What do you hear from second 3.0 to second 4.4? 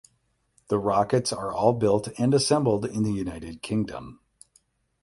the United Kingdom.